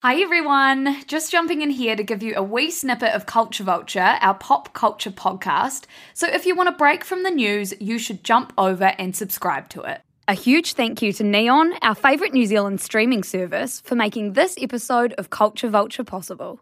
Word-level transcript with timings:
Hi 0.00 0.22
everyone! 0.22 1.02
Just 1.08 1.32
jumping 1.32 1.60
in 1.60 1.70
here 1.70 1.96
to 1.96 2.04
give 2.04 2.22
you 2.22 2.34
a 2.36 2.42
wee 2.42 2.70
snippet 2.70 3.12
of 3.14 3.26
Culture 3.26 3.64
Vulture, 3.64 4.16
our 4.20 4.34
pop 4.34 4.72
culture 4.72 5.10
podcast. 5.10 5.86
So 6.14 6.28
if 6.28 6.46
you 6.46 6.54
want 6.54 6.68
a 6.68 6.72
break 6.78 7.02
from 7.02 7.24
the 7.24 7.32
news, 7.32 7.74
you 7.80 7.98
should 7.98 8.22
jump 8.22 8.52
over 8.56 8.94
and 8.96 9.16
subscribe 9.16 9.68
to 9.70 9.82
it. 9.82 10.00
A 10.28 10.34
huge 10.34 10.74
thank 10.74 11.02
you 11.02 11.12
to 11.14 11.24
Neon, 11.24 11.72
our 11.82 11.96
favourite 11.96 12.32
New 12.32 12.46
Zealand 12.46 12.80
streaming 12.80 13.24
service, 13.24 13.80
for 13.80 13.96
making 13.96 14.34
this 14.34 14.54
episode 14.60 15.14
of 15.14 15.30
Culture 15.30 15.68
Vulture 15.68 16.04
possible. 16.04 16.60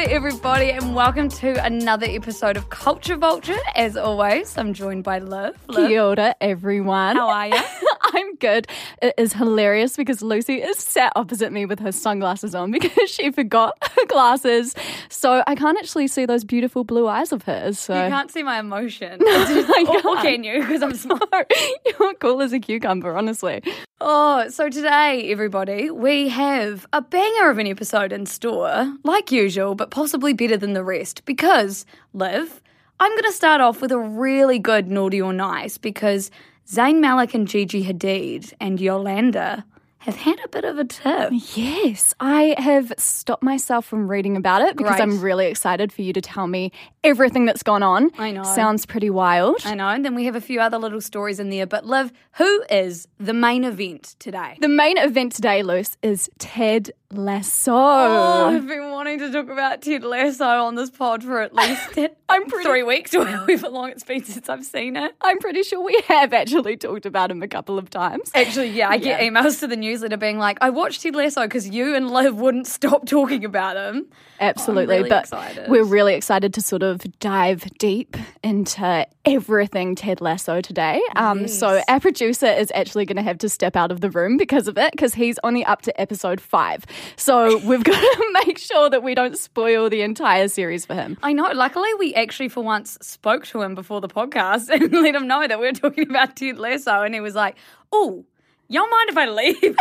Kia 0.00 0.16
everybody, 0.16 0.70
and 0.70 0.94
welcome 0.94 1.28
to 1.28 1.62
another 1.62 2.06
episode 2.08 2.56
of 2.56 2.70
Culture 2.70 3.16
Vulture. 3.16 3.58
As 3.76 3.98
always, 3.98 4.56
I'm 4.56 4.72
joined 4.72 5.04
by 5.04 5.18
Liv. 5.18 5.58
Liv, 5.68 5.88
Kia 5.90 6.34
everyone. 6.40 7.16
how 7.16 7.28
are 7.28 7.48
you? 7.48 7.60
I'm 8.12 8.34
good. 8.36 8.66
It 9.02 9.14
is 9.16 9.32
hilarious 9.32 9.96
because 9.96 10.22
Lucy 10.22 10.56
is 10.62 10.78
sat 10.78 11.12
opposite 11.16 11.52
me 11.52 11.66
with 11.66 11.80
her 11.80 11.92
sunglasses 11.92 12.54
on 12.54 12.70
because 12.70 12.92
she 13.10 13.30
forgot 13.30 13.76
her 13.96 14.06
glasses. 14.06 14.74
So 15.08 15.42
I 15.46 15.54
can't 15.54 15.78
actually 15.78 16.08
see 16.08 16.26
those 16.26 16.44
beautiful 16.44 16.84
blue 16.84 17.06
eyes 17.08 17.32
of 17.32 17.42
hers. 17.44 17.78
So 17.78 17.94
You 17.94 18.10
can't 18.10 18.30
see 18.30 18.42
my 18.42 18.58
emotion. 18.58 19.20
or, 19.22 20.08
or 20.08 20.16
can 20.22 20.44
you? 20.44 20.54
Oh, 20.54 20.60
because 20.60 20.82
I'm 20.82 20.94
smart. 20.94 21.52
you're 21.86 22.14
cool 22.14 22.42
as 22.42 22.52
a 22.52 22.58
cucumber, 22.60 23.16
honestly. 23.16 23.62
Oh, 24.00 24.48
so 24.48 24.68
today, 24.68 25.30
everybody, 25.30 25.90
we 25.90 26.28
have 26.28 26.86
a 26.92 27.02
banger 27.02 27.50
of 27.50 27.58
an 27.58 27.66
episode 27.66 28.12
in 28.12 28.26
store, 28.26 28.94
like 29.04 29.30
usual, 29.30 29.74
but 29.74 29.90
possibly 29.90 30.32
better 30.32 30.56
than 30.56 30.72
the 30.72 30.84
rest. 30.84 31.24
Because, 31.26 31.84
Liv, 32.14 32.62
I'm 32.98 33.10
going 33.12 33.24
to 33.24 33.32
start 33.32 33.60
off 33.60 33.80
with 33.80 33.92
a 33.92 33.98
really 33.98 34.58
good 34.58 34.88
naughty 34.88 35.20
or 35.20 35.32
nice 35.32 35.78
because 35.78 36.30
Zayn 36.66 37.00
Malik 37.00 37.34
and 37.34 37.48
Gigi 37.48 37.84
Hadid 37.84 38.52
and 38.60 38.80
Yolanda 38.80 39.64
have 39.98 40.16
had 40.16 40.40
a 40.42 40.48
bit 40.48 40.64
of 40.64 40.78
a 40.78 40.84
tip. 40.84 41.30
Yes, 41.54 42.14
I 42.20 42.54
have 42.56 42.90
stopped 42.96 43.42
myself 43.42 43.84
from 43.84 44.10
reading 44.10 44.34
about 44.34 44.62
it 44.62 44.74
because. 44.76 44.98
I'm 44.98 45.20
really 45.20 45.46
excited 45.46 45.92
for 45.92 46.00
you 46.00 46.14
to 46.14 46.22
tell 46.22 46.46
me 46.46 46.72
everything 47.04 47.44
that's 47.44 47.62
gone 47.62 47.82
on. 47.82 48.10
I 48.16 48.30
know. 48.30 48.42
Sounds 48.42 48.86
pretty 48.86 49.10
wild. 49.10 49.60
I 49.66 49.74
know, 49.74 49.88
and 49.88 50.02
then 50.02 50.14
we 50.14 50.24
have 50.24 50.36
a 50.36 50.40
few 50.40 50.58
other 50.58 50.78
little 50.78 51.02
stories 51.02 51.38
in 51.38 51.50
there. 51.50 51.66
But, 51.66 51.84
Liv, 51.84 52.12
who 52.38 52.64
is 52.70 53.08
the 53.18 53.34
main 53.34 53.62
event 53.62 54.16
today? 54.18 54.56
The 54.58 54.68
main 54.68 54.96
event 54.96 55.32
today, 55.32 55.62
Luce, 55.62 55.98
is 56.02 56.30
Ted 56.38 56.92
Lasso. 57.10 57.74
Oh, 57.74 58.58
been 58.66 58.90
wanting 59.10 59.32
to 59.32 59.42
talk 59.42 59.50
about 59.50 59.82
Ted 59.82 60.04
Lasso 60.04 60.44
on 60.44 60.76
this 60.76 60.90
pod 60.90 61.24
for 61.24 61.40
at 61.40 61.54
least 61.54 61.98
I'm 62.28 62.46
pretty- 62.46 62.64
three 62.64 62.82
weeks 62.82 63.12
or 63.14 63.26
however 63.26 63.68
long 63.68 63.90
it's 63.90 64.04
been 64.04 64.24
since 64.24 64.48
I've 64.48 64.64
seen 64.64 64.96
it. 64.96 65.14
I'm 65.20 65.38
pretty 65.38 65.62
sure 65.64 65.82
we 65.82 66.00
have 66.06 66.32
actually 66.32 66.76
talked 66.76 67.06
about 67.06 67.30
him 67.30 67.42
a 67.42 67.48
couple 67.48 67.76
of 67.78 67.90
times. 67.90 68.30
Actually, 68.34 68.68
yeah, 68.70 68.88
I 68.88 68.98
get 68.98 69.20
emails 69.20 69.58
to 69.60 69.66
the 69.66 69.76
newsletter 69.76 70.16
being 70.16 70.38
like, 70.38 70.58
I 70.60 70.70
watched 70.70 71.02
Ted 71.02 71.16
Lasso 71.16 71.42
because 71.42 71.68
you 71.68 71.96
and 71.96 72.10
Liv 72.10 72.36
wouldn't 72.36 72.66
stop 72.68 73.06
talking 73.06 73.44
about 73.44 73.76
him. 73.76 74.06
Absolutely. 74.38 74.96
really 74.96 75.08
but 75.08 75.24
excited. 75.24 75.68
we're 75.68 75.84
really 75.84 76.14
excited 76.14 76.54
to 76.54 76.62
sort 76.62 76.82
of 76.82 77.02
dive 77.18 77.64
deep 77.78 78.16
into 78.42 79.06
everything 79.26 79.94
Ted 79.94 80.20
Lasso 80.22 80.60
today. 80.62 81.02
Um, 81.16 81.46
So 81.46 81.82
our 81.88 82.00
producer 82.00 82.46
is 82.46 82.72
actually 82.74 83.04
going 83.04 83.16
to 83.18 83.22
have 83.22 83.36
to 83.38 83.48
step 83.50 83.76
out 83.76 83.92
of 83.92 84.00
the 84.00 84.08
room 84.08 84.38
because 84.38 84.66
of 84.66 84.78
it, 84.78 84.92
because 84.92 85.12
he's 85.14 85.38
only 85.44 85.62
up 85.64 85.82
to 85.82 86.00
episode 86.00 86.40
five. 86.40 86.86
So 87.16 87.58
we've 87.58 87.84
got 87.90 88.00
to 88.00 88.40
make 88.46 88.56
sure 88.56 88.88
that 88.88 88.99
we 89.02 89.14
don't 89.14 89.38
spoil 89.38 89.90
the 89.90 90.02
entire 90.02 90.48
series 90.48 90.84
for 90.86 90.94
him. 90.94 91.18
I 91.22 91.32
know. 91.32 91.50
Luckily, 91.52 91.88
we 91.98 92.14
actually 92.14 92.48
for 92.48 92.62
once 92.62 92.98
spoke 93.00 93.46
to 93.46 93.62
him 93.62 93.74
before 93.74 94.00
the 94.00 94.08
podcast 94.08 94.68
and 94.70 94.92
let 94.92 95.14
him 95.14 95.26
know 95.26 95.46
that 95.46 95.60
we 95.60 95.66
were 95.66 95.72
talking 95.72 96.08
about 96.08 96.36
Ted 96.36 96.58
Lasso, 96.58 97.02
and 97.02 97.14
he 97.14 97.20
was 97.20 97.34
like, 97.34 97.56
"Oh." 97.92 98.24
Y'all 98.72 98.88
mind 98.88 99.10
if 99.10 99.16
I 99.16 99.26
leave? 99.28 99.76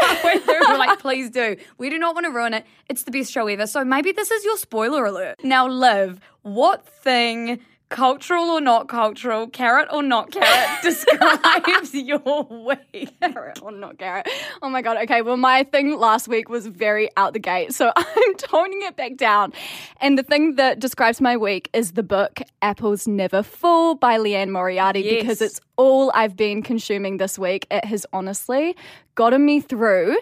We're 0.47 0.77
like, 0.79 0.97
please 0.97 1.29
do. 1.29 1.57
We 1.77 1.91
do 1.91 1.99
not 1.99 2.15
want 2.15 2.25
to 2.25 2.31
ruin 2.31 2.55
it. 2.55 2.65
It's 2.89 3.03
the 3.03 3.11
best 3.11 3.31
show 3.31 3.45
ever. 3.45 3.67
So 3.67 3.85
maybe 3.85 4.11
this 4.13 4.31
is 4.31 4.43
your 4.43 4.57
spoiler 4.57 5.05
alert. 5.05 5.43
Now, 5.43 5.67
Liv, 5.67 6.19
what 6.41 6.87
thing, 6.87 7.59
cultural 7.89 8.49
or 8.51 8.61
not 8.61 8.87
cultural, 8.87 9.47
carrot 9.47 9.87
or 9.91 10.03
not 10.03 10.31
carrot, 10.31 10.69
describes 10.83 11.93
your 11.93 12.19
week? 12.19 13.19
Carrot 13.19 13.59
or 13.61 13.71
not 13.71 13.97
carrot. 13.97 14.27
Oh 14.61 14.69
my 14.69 14.81
god. 14.81 14.97
Okay. 15.03 15.21
Well, 15.21 15.37
my 15.37 15.63
thing 15.63 15.97
last 15.97 16.27
week 16.27 16.49
was 16.49 16.67
very 16.67 17.09
out 17.17 17.33
the 17.33 17.39
gate, 17.39 17.73
so 17.73 17.91
I'm 17.95 18.35
toning 18.35 18.81
it 18.83 18.95
back 18.95 19.17
down. 19.17 19.53
And 19.99 20.17
the 20.17 20.23
thing 20.23 20.55
that 20.55 20.79
describes 20.79 21.19
my 21.19 21.35
week 21.35 21.69
is 21.73 21.93
the 21.93 22.03
book 22.03 22.41
Apples 22.61 23.07
Never 23.07 23.41
Fall 23.43 23.95
by 23.95 24.17
Liane 24.17 24.51
Moriarty 24.51 25.01
Yes. 25.01 25.21
because 25.21 25.41
it's 25.41 25.59
all 25.77 26.11
I've 26.13 26.35
been 26.35 26.61
consuming 26.61 27.17
this 27.17 27.39
week. 27.39 27.65
It 27.71 27.85
has 27.85 28.05
honestly 28.13 28.75
gotten 29.15 29.45
me 29.45 29.61
through. 29.61 30.17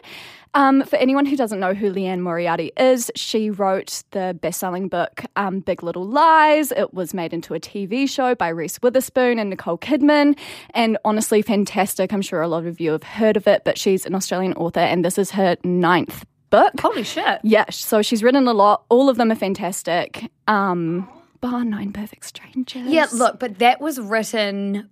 Um, 0.57 0.81
for 0.85 0.95
anyone 0.95 1.27
who 1.27 1.35
doesn't 1.35 1.59
know 1.59 1.75
who 1.75 1.91
Liane 1.91 2.23
Moriarty 2.23 2.71
is, 2.77 3.11
she 3.15 3.51
wrote 3.51 4.01
the 4.09 4.35
best-selling 4.41 4.87
book 4.87 5.23
um, 5.35 5.59
Big 5.59 5.83
Little 5.83 6.03
Lies. 6.03 6.71
It 6.71 6.95
was 6.95 7.13
made 7.13 7.31
into 7.31 7.53
a 7.53 7.59
TV 7.59 8.09
show 8.09 8.33
by 8.33 8.47
Reese 8.47 8.81
Witherspoon 8.81 9.37
and 9.37 9.51
Nicole 9.51 9.77
Kidman, 9.77 10.35
and 10.71 10.97
honestly 11.05 11.43
fantastic. 11.43 12.11
I'm 12.11 12.23
sure 12.23 12.41
a 12.41 12.47
lot 12.47 12.65
of 12.65 12.81
you 12.81 12.89
have 12.93 13.03
heard 13.03 13.37
of 13.37 13.45
it, 13.47 13.65
but 13.65 13.77
she's 13.77 14.07
an 14.07 14.15
Australian 14.15 14.53
author, 14.53 14.79
and 14.79 15.05
this 15.05 15.19
is 15.19 15.29
her 15.29 15.57
ninth 15.63 16.25
book. 16.49 16.71
Holy 16.79 17.03
shit. 17.03 17.39
Yeah, 17.43 17.65
so 17.69 18.01
she's 18.01 18.23
written 18.23 18.47
a 18.47 18.53
lot. 18.53 18.83
All 18.89 19.09
of 19.09 19.17
them 19.17 19.31
are 19.31 19.35
fantastic. 19.35 20.31
Um, 20.47 21.07
bar 21.39 21.63
Nine 21.65 21.93
Perfect 21.93 22.25
Strangers. 22.25 22.87
Yeah, 22.87 23.05
look, 23.13 23.39
but 23.39 23.59
that 23.59 23.79
was 23.79 23.99
written 23.99 24.89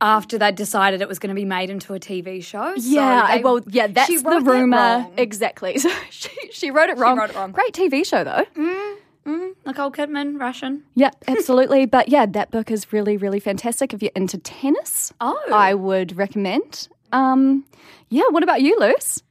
after 0.00 0.38
they 0.38 0.50
decided 0.52 1.02
it 1.02 1.08
was 1.08 1.18
going 1.18 1.28
to 1.28 1.34
be 1.34 1.44
made 1.44 1.68
into 1.70 1.92
a 1.94 2.00
TV 2.00 2.42
show. 2.42 2.72
Yeah, 2.76 3.22
I- 3.24 3.36
they- 3.38 3.42
well, 3.44 3.60
yeah, 3.68 3.86
that's 3.86 4.06
she 4.08 4.16
the 4.16 4.22
that 4.22 4.42
rumor. 4.42 5.06
Exactly. 5.16 5.78
So 5.78 5.90
she, 6.10 6.30
she 6.52 6.70
wrote 6.70 6.88
it 6.90 6.96
wrong. 6.98 7.18
wrote 7.18 7.30
it 7.30 7.36
wrong. 7.36 7.52
Great 7.52 7.72
TV 7.74 8.04
show 8.06 8.24
though. 8.24 8.44
Nicole 9.66 9.92
Kidman, 9.92 10.40
Russian. 10.40 10.82
Yeah, 10.94 11.10
absolutely. 11.28 11.86
but 11.86 12.08
yeah, 12.08 12.26
that 12.26 12.50
book 12.50 12.70
is 12.70 12.92
really, 12.92 13.16
really 13.16 13.38
fantastic. 13.40 13.92
If 13.94 14.02
you're 14.02 14.10
into 14.16 14.38
tennis, 14.38 15.12
Oh. 15.20 15.38
I 15.52 15.74
would 15.74 16.16
recommend. 16.16 16.88
Um, 17.12 17.64
yeah, 18.08 18.24
what 18.30 18.42
about 18.42 18.62
you, 18.62 18.76
Luce? 18.80 19.22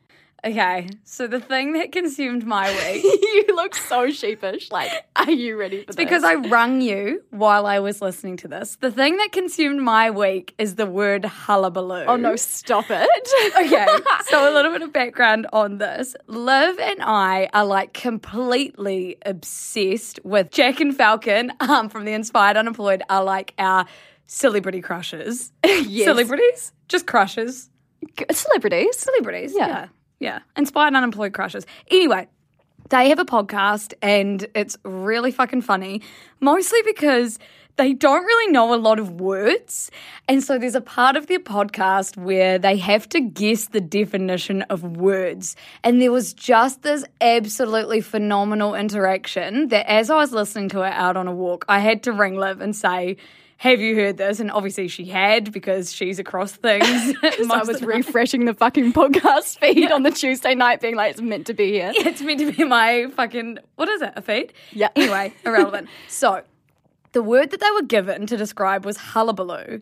Okay, 0.46 0.90
so 1.04 1.28
the 1.28 1.40
thing 1.40 1.74
that 1.74 1.92
consumed 1.92 2.46
my 2.46 2.70
week 2.94 3.04
you 3.04 3.46
look 3.56 3.76
so 3.76 4.10
sheepish. 4.10 4.72
Like, 4.72 4.90
are 5.16 5.30
you 5.32 5.58
ready 5.58 5.82
for 5.82 5.88
this? 5.88 5.96
because 5.96 6.24
I 6.24 6.36
rung 6.36 6.82
you 6.82 7.24
while 7.30 7.66
I 7.66 7.80
was 7.80 8.02
listening 8.02 8.38
to 8.38 8.48
this. 8.48 8.78
The 8.80 8.92
thing 8.92 9.18
that 9.18 9.32
consumed 9.32 9.82
my 9.82 10.12
week 10.12 10.56
is 10.58 10.76
the 10.76 10.86
word 10.86 11.26
hullabaloo. 11.26 12.06
Oh 12.06 12.16
no, 12.16 12.36
stop 12.36 12.86
it. 12.90 13.56
okay, 13.66 13.88
so 14.28 14.50
a 14.50 14.54
little 14.54 14.72
bit 14.72 14.82
of 14.82 14.94
background 14.94 15.48
on 15.52 15.78
this. 15.78 16.16
Liv 16.28 16.80
and 16.80 17.02
I 17.02 17.50
are 17.54 17.66
like 17.66 17.94
completely 17.94 19.18
obsessed 19.26 20.20
with 20.24 20.52
Jack 20.52 20.80
and 20.80 20.96
Falcon 20.96 21.52
um, 21.60 21.90
from 21.90 22.06
the 22.06 22.14
Inspired 22.14 22.56
Unemployed 22.56 23.04
are 23.10 23.24
like 23.24 23.54
our 23.60 23.86
celebrity 24.26 24.80
crushes. 24.82 25.52
Yes. 25.66 26.06
Celebrities? 26.06 26.72
Just 26.88 27.08
crushes. 27.08 27.70
Celebrities. 28.32 28.98
Celebrities. 28.98 29.54
Yeah. 29.56 29.68
Yeah. 29.68 29.88
Yeah. 30.20 30.40
Inspired 30.56 30.94
Unemployed 30.96 31.34
crushes. 31.34 31.66
Anyway, 31.90 32.28
they 32.90 33.10
have 33.10 33.20
a 33.20 33.26
podcast 33.26 33.94
and 34.02 34.46
it's 34.56 34.78
really 34.84 35.32
fucking 35.32 35.62
funny, 35.62 36.02
mostly 36.40 36.80
because 36.86 37.40
they 37.78 37.94
don't 37.94 38.26
really 38.26 38.52
know 38.52 38.74
a 38.74 38.76
lot 38.76 39.00
of 39.00 39.22
words. 39.22 39.90
And 40.28 40.44
so 40.44 40.58
there's 40.60 40.76
a 40.76 40.82
part 40.82 41.16
of 41.16 41.28
their 41.28 41.40
podcast 41.40 42.18
where 42.18 42.60
they 42.60 42.76
have 42.76 43.08
to 43.10 43.22
guess 43.22 43.68
the 43.70 43.80
definition 43.80 44.64
of 44.64 44.98
words. 44.98 45.56
And 45.82 46.02
there 46.02 46.12
was 46.12 46.34
just 46.34 46.82
this 46.82 47.06
absolutely 47.22 48.02
phenomenal 48.02 48.76
interaction 48.76 49.70
that 49.70 49.90
as 49.90 50.10
I 50.10 50.18
was 50.18 50.34
listening 50.34 50.68
to 50.70 50.82
it 50.82 50.92
out 50.92 51.16
on 51.16 51.30
a 51.30 51.34
walk, 51.34 51.64
I 51.70 51.80
had 51.80 52.04
to 52.04 52.12
ring 52.12 52.36
Liv 52.36 52.60
and 52.60 52.76
say, 52.76 53.16
have 53.60 53.82
you 53.82 53.94
heard 53.94 54.16
this? 54.16 54.40
And 54.40 54.50
obviously 54.50 54.88
she 54.88 55.04
had 55.04 55.52
because 55.52 55.92
she's 55.92 56.18
across 56.18 56.54
things. 56.54 56.86
I 57.24 57.64
was 57.68 57.82
refreshing 57.82 58.46
the 58.46 58.54
fucking 58.54 58.94
podcast 58.94 59.60
feed 59.60 59.92
on 59.92 60.04
the 60.04 60.12
Tuesday 60.12 60.56
night, 60.56 60.80
being 60.80 60.96
like, 60.96 61.12
it's 61.12 61.22
meant 61.22 61.46
to 61.48 61.54
be 61.54 61.74
here. 61.74 61.92
it's 61.94 62.22
meant 62.22 62.40
to 62.40 62.54
be 62.54 62.64
my 62.64 63.08
fucking 63.18 63.60
what 63.76 63.90
is 63.90 64.02
it? 64.02 64.14
A 64.16 64.22
feed? 64.22 64.54
Yeah. 64.72 64.88
Anyway, 64.96 65.34
irrelevant. 65.46 65.90
so 66.08 66.44
the 67.12 67.22
word 67.22 67.52
that 67.52 67.60
they 67.60 67.72
were 67.74 67.82
given 67.82 68.28
to 68.28 68.38
describe 68.38 68.86
was 68.86 68.96
hullabaloo. 68.96 69.82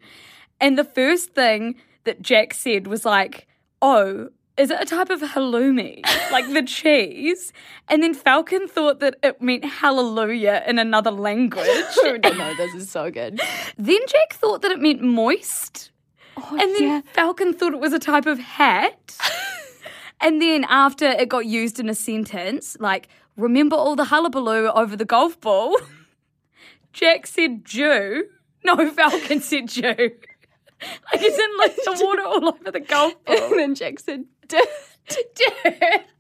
And 0.60 0.76
the 0.76 0.84
first 0.84 1.36
thing 1.36 1.76
that 2.06 2.20
Jack 2.22 2.56
said 2.56 2.88
was 2.88 3.06
like, 3.06 3.48
oh, 3.82 4.30
is 4.58 4.72
it 4.72 4.78
a 4.82 4.86
type 4.86 5.10
of 5.10 5.22
halloumi? 5.22 6.02
like 6.32 6.52
the 6.52 6.64
cheese? 6.64 7.54
And 7.88 8.02
then 8.02 8.14
Falcon 8.14 8.68
thought 8.68 9.00
that 9.02 9.16
it 9.24 9.42
meant 9.42 9.64
hallelujah 9.66 10.64
in 10.68 10.80
another 10.80 11.12
language. 11.12 11.68
Oh, 12.04 12.18
no, 12.24 12.30
no, 12.32 12.56
this 12.56 12.74
is 12.74 12.90
so 12.90 13.12
good. 13.12 13.40
then 13.78 14.00
Jack 14.08 14.34
thought 14.34 14.62
that 14.62 14.72
it 14.72 14.80
meant 14.80 15.02
moist. 15.02 15.92
Oh, 16.38 16.58
And 16.60 16.74
then 16.76 16.84
yeah. 16.84 17.02
Falcon 17.14 17.54
thought 17.54 17.74
it 17.74 17.80
was 17.80 17.94
a 17.94 18.00
type 18.00 18.26
of 18.26 18.40
hat. 18.40 19.18
and 20.22 20.42
then 20.42 20.66
after 20.70 21.06
it 21.06 21.30
got 21.30 21.46
used 21.46 21.80
in 21.80 21.90
a 21.90 21.96
sentence, 21.96 22.78
like, 22.80 23.08
remember 23.36 23.76
all 23.76 23.96
the 23.96 24.06
hullabaloo 24.06 24.68
over 24.70 24.96
the 24.96 25.06
golf 25.06 25.40
ball? 25.42 25.78
Jack 26.94 27.28
said 27.28 27.66
Jew. 27.66 28.26
No, 28.64 28.90
Falcon 28.92 29.42
said 29.42 29.68
Jew. 29.68 29.84
Like 29.92 31.22
it's 31.22 31.40
in 31.40 31.58
like 31.58 31.76
the 31.76 32.06
water 32.06 32.22
all 32.24 32.50
over 32.50 32.72
the 32.72 32.80
golf 32.80 33.14
ball. 33.26 33.36
and 33.52 33.60
then 33.60 33.76
Jack 33.76 34.00
said, 34.00 34.26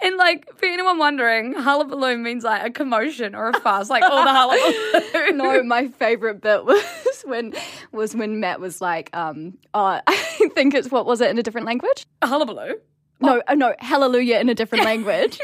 And 0.00 0.16
like, 0.16 0.48
for 0.56 0.66
anyone 0.66 0.98
wondering, 0.98 1.54
hullabaloo 1.54 2.18
means 2.18 2.44
like 2.44 2.64
a 2.64 2.70
commotion 2.70 3.34
or 3.34 3.48
a 3.48 3.60
fuss, 3.60 3.90
like 3.90 4.04
all 4.04 4.22
the 4.22 4.32
hullabaloo. 4.32 5.32
No, 5.32 5.62
my 5.64 5.88
favorite 5.88 6.40
bit 6.40 6.64
was 6.64 7.22
when 7.24 7.52
was 7.90 8.14
when 8.14 8.38
Matt 8.38 8.60
was 8.60 8.80
like, 8.80 9.14
um, 9.16 9.58
oh, 9.74 10.00
I 10.06 10.16
think 10.54 10.74
it's 10.74 10.90
what 10.90 11.04
was 11.04 11.20
it 11.20 11.30
in 11.30 11.38
a 11.38 11.42
different 11.42 11.66
language? 11.66 12.06
hullabaloo. 12.22 12.74
No, 13.20 13.42
oh, 13.48 13.54
no, 13.54 13.74
hallelujah 13.80 14.38
in 14.38 14.48
a 14.48 14.54
different 14.54 14.84
language. 14.92 15.40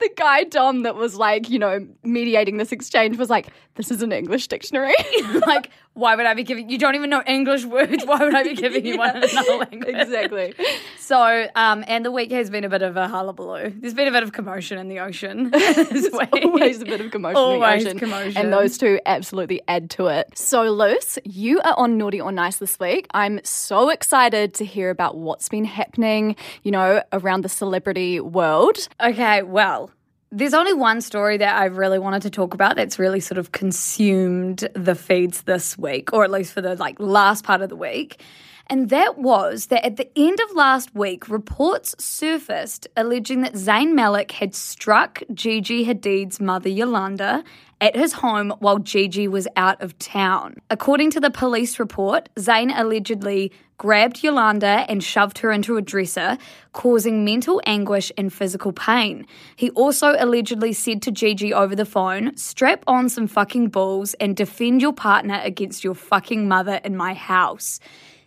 the 0.00 0.10
guy 0.16 0.44
Dom 0.44 0.82
that 0.84 0.94
was 0.94 1.14
like, 1.16 1.50
you 1.50 1.58
know, 1.58 1.86
mediating 2.02 2.56
this 2.56 2.72
exchange 2.72 3.18
was 3.18 3.28
like, 3.28 3.48
this 3.76 3.90
is 3.90 4.02
an 4.02 4.12
English 4.12 4.48
dictionary. 4.48 4.94
like, 5.46 5.70
why 5.94 6.14
would 6.16 6.26
I 6.26 6.34
be 6.34 6.42
giving 6.44 6.68
you? 6.68 6.78
Don't 6.78 6.94
even 6.94 7.10
know 7.10 7.22
English 7.26 7.64
words. 7.64 8.04
Why 8.04 8.18
would 8.18 8.34
I 8.34 8.42
be 8.42 8.54
giving 8.54 8.84
you 8.86 8.98
one 8.98 9.16
in 9.22 9.24
another 9.24 9.56
language? 9.56 9.94
exactly. 9.96 10.54
So, 10.98 11.46
um, 11.54 11.84
and 11.86 12.04
the 12.04 12.10
week 12.10 12.30
has 12.32 12.50
been 12.50 12.64
a 12.64 12.68
bit 12.68 12.82
of 12.82 12.96
a 12.96 13.08
hullabaloo. 13.08 13.72
There's 13.76 13.94
been 13.94 14.08
a 14.08 14.12
bit 14.12 14.22
of 14.22 14.32
commotion 14.32 14.78
in 14.78 14.88
the 14.88 15.00
ocean. 15.00 15.50
this 15.50 16.10
week. 16.12 16.44
Always 16.44 16.82
a 16.82 16.84
bit 16.84 17.00
of 17.00 17.10
commotion 17.10 17.36
Always 17.36 17.84
in 17.84 17.84
the 17.84 17.90
ocean. 17.90 17.98
commotion. 17.98 18.36
And 18.36 18.52
those 18.52 18.78
two 18.78 19.00
absolutely 19.06 19.60
add 19.68 19.90
to 19.90 20.06
it. 20.06 20.36
So, 20.38 20.62
Luce, 20.70 21.18
you 21.24 21.60
are 21.60 21.74
on 21.76 21.98
Naughty 21.98 22.20
or 22.20 22.32
Nice 22.32 22.56
this 22.56 22.78
week. 22.78 23.06
I'm 23.12 23.40
so 23.44 23.88
excited 23.90 24.54
to 24.54 24.64
hear 24.64 24.90
about 24.90 25.16
what's 25.16 25.48
been 25.48 25.64
happening, 25.64 26.36
you 26.62 26.70
know, 26.70 27.02
around 27.12 27.42
the 27.42 27.48
celebrity 27.48 28.20
world. 28.20 28.88
Okay, 29.00 29.42
well, 29.42 29.90
there's 30.34 30.54
only 30.54 30.72
one 30.72 31.00
story 31.00 31.36
that 31.36 31.54
I 31.54 31.66
really 31.66 32.00
wanted 32.00 32.22
to 32.22 32.30
talk 32.30 32.54
about 32.54 32.74
that's 32.74 32.98
really 32.98 33.20
sort 33.20 33.38
of 33.38 33.52
consumed 33.52 34.68
the 34.74 34.96
feeds 34.96 35.42
this 35.42 35.78
week, 35.78 36.12
or 36.12 36.24
at 36.24 36.30
least 36.30 36.52
for 36.52 36.60
the 36.60 36.74
like 36.74 36.98
last 36.98 37.44
part 37.44 37.62
of 37.62 37.68
the 37.68 37.76
week. 37.76 38.20
And 38.66 38.88
that 38.88 39.18
was 39.18 39.66
that 39.66 39.84
at 39.84 39.96
the 39.96 40.10
end 40.18 40.40
of 40.40 40.56
last 40.56 40.94
week, 40.94 41.28
reports 41.28 41.94
surfaced 42.02 42.88
alleging 42.96 43.42
that 43.42 43.52
Zayn 43.52 43.94
Malik 43.94 44.32
had 44.32 44.54
struck 44.54 45.22
Gigi 45.32 45.84
Hadid's 45.84 46.40
mother 46.40 46.70
Yolanda 46.70 47.44
at 47.80 47.94
his 47.94 48.14
home 48.14 48.54
while 48.58 48.78
Gigi 48.78 49.28
was 49.28 49.46
out 49.56 49.80
of 49.82 49.96
town. 49.98 50.56
According 50.70 51.10
to 51.12 51.20
the 51.20 51.30
police 51.30 51.78
report, 51.78 52.28
Zayn 52.36 52.72
allegedly 52.74 53.52
grabbed 53.78 54.22
Yolanda 54.22 54.86
and 54.88 55.02
shoved 55.02 55.38
her 55.38 55.50
into 55.50 55.76
a 55.76 55.82
dresser, 55.82 56.38
causing 56.72 57.24
mental 57.24 57.60
anguish 57.66 58.12
and 58.16 58.32
physical 58.32 58.72
pain. 58.72 59.26
He 59.56 59.70
also 59.70 60.14
allegedly 60.18 60.72
said 60.72 61.02
to 61.02 61.10
Gigi 61.10 61.52
over 61.52 61.74
the 61.74 61.84
phone, 61.84 62.36
Strap 62.36 62.84
on 62.86 63.08
some 63.08 63.26
fucking 63.26 63.68
balls 63.68 64.14
and 64.14 64.36
defend 64.36 64.82
your 64.82 64.92
partner 64.92 65.40
against 65.42 65.84
your 65.84 65.94
fucking 65.94 66.48
mother 66.48 66.80
in 66.84 66.96
my 66.96 67.14
house. 67.14 67.80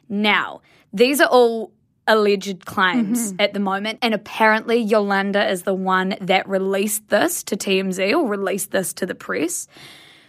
Now, 0.10 0.62
these 0.94 1.20
are 1.22 1.30
all 1.30 1.72
alleged 2.08 2.66
claims 2.66 3.32
mm-hmm. 3.32 3.42
at 3.42 3.54
the 3.54 3.60
moment, 3.60 4.00
and 4.02 4.14
apparently 4.14 4.78
Yolanda 4.78 5.50
is 5.50 5.64
the 5.64 5.74
one 5.74 6.16
that 6.22 6.48
released 6.48 7.10
this 7.10 7.44
to 7.44 7.58
TMZ 7.58 8.14
or 8.14 8.28
released 8.28 8.72
this 8.72 8.94
to 8.94 9.06
the 9.06 9.16
press. 9.16 9.68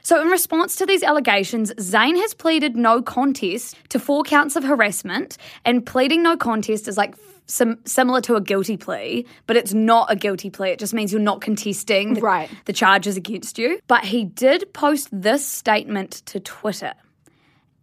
So, 0.08 0.22
in 0.22 0.28
response 0.28 0.74
to 0.76 0.86
these 0.86 1.02
allegations, 1.02 1.70
Zayn 1.74 2.16
has 2.16 2.32
pleaded 2.32 2.76
no 2.76 3.02
contest 3.02 3.76
to 3.90 3.98
four 3.98 4.22
counts 4.22 4.56
of 4.56 4.64
harassment, 4.64 5.36
and 5.66 5.84
pleading 5.84 6.22
no 6.22 6.34
contest 6.34 6.88
is 6.88 6.96
like 6.96 7.14
sim- 7.44 7.80
similar 7.84 8.22
to 8.22 8.34
a 8.34 8.40
guilty 8.40 8.78
plea, 8.78 9.26
but 9.46 9.54
it's 9.58 9.74
not 9.74 10.10
a 10.10 10.16
guilty 10.16 10.48
plea. 10.48 10.70
It 10.70 10.78
just 10.78 10.94
means 10.94 11.12
you're 11.12 11.20
not 11.20 11.42
contesting 11.42 12.14
the, 12.14 12.22
Right. 12.22 12.48
the 12.64 12.72
charges 12.72 13.18
against 13.18 13.58
you. 13.58 13.80
But 13.86 14.02
he 14.02 14.24
did 14.24 14.72
post 14.72 15.10
this 15.12 15.44
statement 15.44 16.22
to 16.24 16.40
Twitter. 16.40 16.94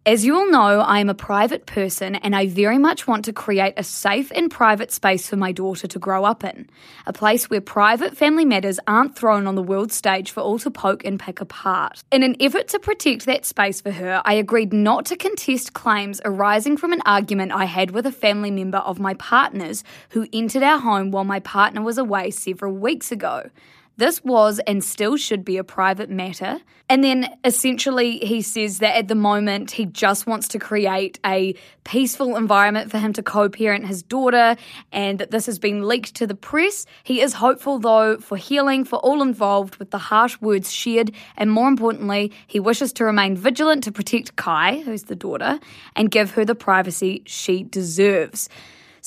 As 0.07 0.23
you 0.23 0.35
all 0.35 0.51
know, 0.51 0.81
I 0.81 0.99
am 0.99 1.09
a 1.09 1.15
private 1.15 1.65
person 1.65 2.13
and 2.13 2.35
I 2.35 2.45
very 2.45 2.77
much 2.77 3.07
want 3.07 3.25
to 3.25 3.33
create 3.33 3.73
a 3.75 3.83
safe 3.83 4.31
and 4.35 4.51
private 4.51 4.91
space 4.91 5.27
for 5.27 5.35
my 5.35 5.51
daughter 5.51 5.87
to 5.87 5.97
grow 5.97 6.25
up 6.25 6.43
in. 6.43 6.69
A 7.07 7.13
place 7.13 7.49
where 7.49 7.59
private 7.59 8.15
family 8.15 8.45
matters 8.45 8.79
aren't 8.85 9.15
thrown 9.15 9.47
on 9.47 9.55
the 9.55 9.63
world 9.63 9.91
stage 9.91 10.29
for 10.29 10.41
all 10.41 10.59
to 10.59 10.69
poke 10.69 11.03
and 11.03 11.19
pick 11.19 11.41
apart. 11.41 12.03
In 12.11 12.21
an 12.21 12.35
effort 12.39 12.67
to 12.67 12.77
protect 12.77 13.25
that 13.25 13.47
space 13.47 13.81
for 13.81 13.89
her, 13.89 14.21
I 14.23 14.35
agreed 14.35 14.73
not 14.73 15.05
to 15.07 15.15
contest 15.15 15.73
claims 15.73 16.21
arising 16.23 16.77
from 16.77 16.93
an 16.93 17.01
argument 17.07 17.53
I 17.53 17.65
had 17.65 17.89
with 17.89 18.05
a 18.05 18.11
family 18.11 18.51
member 18.51 18.77
of 18.77 18.99
my 18.99 19.15
partner's 19.15 19.83
who 20.09 20.27
entered 20.31 20.61
our 20.61 20.77
home 20.77 21.09
while 21.09 21.23
my 21.23 21.39
partner 21.39 21.81
was 21.81 21.97
away 21.97 22.29
several 22.29 22.73
weeks 22.73 23.11
ago. 23.11 23.49
This 23.97 24.24
was 24.24 24.59
and 24.68 24.83
still 24.83 25.15
should 25.15 25.45
be 25.45 25.57
a 25.57 25.63
private 25.63 26.09
matter. 26.09 26.59
And 26.89 27.03
then 27.03 27.30
essentially, 27.44 28.19
he 28.19 28.42
says 28.42 28.80
that 28.80 28.95
at 28.95 29.07
the 29.07 29.15
moment, 29.15 29.71
he 29.71 29.86
just 29.86 30.27
wants 30.27 30.47
to 30.50 30.59
create 30.59 31.19
a 31.25 31.56
peaceful 31.83 32.36
environment 32.36 32.92
for 32.92 33.00
him 33.00 33.13
to 33.13 33.24
co 33.24 33.50
parent 33.50 33.88
his 33.88 34.03
daughter, 34.03 34.56
and 34.92 35.18
that 35.19 35.31
this 35.31 35.45
has 35.45 35.57
been 35.57 35.88
leaked 35.88 36.13
to 36.15 36.27
the 36.27 36.36
press. 36.36 36.86
He 37.03 37.21
is 37.21 37.33
hopeful, 37.33 37.80
though, 37.80 38.18
for 38.18 38.38
healing 38.38 38.83
for 38.83 38.97
all 39.00 39.21
involved 39.21 39.77
with 39.77 39.92
the 39.92 39.98
harsh 39.98 40.39
words 40.41 40.71
shared. 40.71 41.12
And 41.38 41.50
more 41.50 41.68
importantly, 41.68 42.31
he 42.45 42.59
wishes 42.59 42.94
to 42.94 43.06
remain 43.06 43.36
vigilant 43.36 43.83
to 43.86 43.91
protect 43.91 44.36
Khai, 44.36 44.83
who's 44.83 45.03
the 45.03 45.15
daughter, 45.15 45.59
and 45.95 46.12
give 46.12 46.31
her 46.31 46.45
the 46.45 46.56
privacy 46.56 47.24
she 47.25 47.63
deserves. 47.63 48.50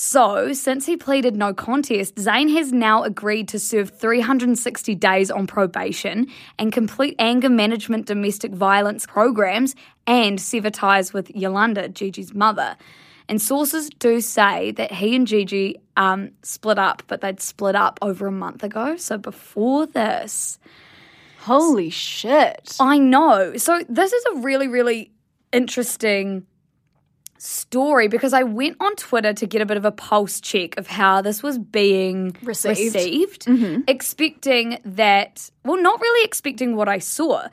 So, 0.00 0.52
since 0.52 0.86
he 0.86 0.96
pleaded 0.96 1.34
no 1.34 1.52
contest, 1.52 2.14
Zayn 2.14 2.52
has 2.52 2.72
now 2.72 3.02
agreed 3.02 3.48
to 3.48 3.58
serve 3.58 3.90
360 3.90 4.94
days 4.94 5.28
on 5.28 5.48
probation 5.48 6.28
and 6.56 6.72
complete 6.72 7.16
anger 7.18 7.48
management 7.48 8.06
domestic 8.06 8.52
violence 8.52 9.06
programs 9.06 9.74
and 10.06 10.40
sever 10.40 10.70
ties 10.70 11.12
with 11.12 11.34
Yolanda, 11.34 11.88
Gigi's 11.88 12.32
mother. 12.32 12.76
And 13.28 13.42
sources 13.42 13.90
do 13.98 14.20
say 14.20 14.70
that 14.70 14.92
he 14.92 15.16
and 15.16 15.26
Gigi 15.26 15.80
um, 15.96 16.30
split 16.44 16.78
up, 16.78 17.02
but 17.08 17.20
they'd 17.20 17.40
split 17.40 17.74
up 17.74 17.98
over 18.00 18.28
a 18.28 18.32
month 18.32 18.62
ago. 18.62 18.96
So 18.98 19.18
before 19.18 19.84
this, 19.84 20.60
Holy 21.40 21.90
shit. 21.90 22.76
I 22.78 22.98
know. 22.98 23.56
So 23.56 23.82
this 23.88 24.12
is 24.12 24.24
a 24.26 24.36
really, 24.42 24.68
really 24.68 25.10
interesting 25.52 26.46
story 27.38 28.08
because 28.08 28.32
I 28.32 28.42
went 28.42 28.76
on 28.80 28.94
Twitter 28.96 29.32
to 29.32 29.46
get 29.46 29.62
a 29.62 29.66
bit 29.66 29.76
of 29.76 29.84
a 29.84 29.92
pulse 29.92 30.40
check 30.40 30.76
of 30.76 30.86
how 30.86 31.22
this 31.22 31.42
was 31.42 31.58
being 31.58 32.36
Received. 32.42 32.94
received, 32.94 33.46
mm-hmm. 33.46 33.82
expecting 33.86 34.78
that, 34.84 35.50
well, 35.64 35.80
not 35.80 36.00
really 36.00 36.24
expecting 36.24 36.76
what 36.76 36.88
I 36.88 36.98
saw. 36.98 37.46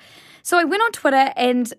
So 0.44 0.58
I 0.58 0.64
went 0.64 0.82
on 0.82 0.92
Twitter 0.92 1.32
and 1.36 1.74